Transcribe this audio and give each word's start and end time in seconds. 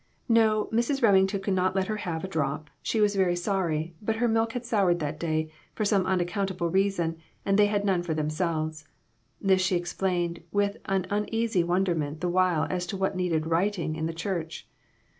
No, 0.27 0.67
Mrs. 0.73 1.03
Remington 1.03 1.41
could 1.41 1.53
not 1.53 1.75
let 1.75 1.85
her 1.85 1.97
have 1.97 2.23
a 2.23 2.27
drop; 2.27 2.71
she 2.81 2.99
was 2.99 3.15
very 3.15 3.35
sorry, 3.35 3.93
but 4.01 4.15
her 4.15 4.27
milk 4.27 4.53
had 4.53 4.65
soured 4.65 4.97
that 4.97 5.19
day, 5.19 5.51
for 5.75 5.85
some 5.85 6.07
unaccountable 6.07 6.71
reason, 6.71 7.17
and 7.45 7.55
they 7.55 7.67
had 7.67 7.85
none 7.85 8.01
for 8.01 8.15
themselves. 8.15 8.87
This 9.39 9.61
she 9.61 9.75
explained, 9.75 10.41
with 10.51 10.77
an 10.85 11.05
uneasy 11.11 11.63
wonderment 11.63 12.19
the 12.19 12.29
while 12.29 12.65
as 12.71 12.87
to 12.87 12.97
what 12.97 13.15
needed 13.15 13.45
"righting" 13.45 13.95
in 13.95 14.07
the 14.07 14.11
church. 14.11 14.67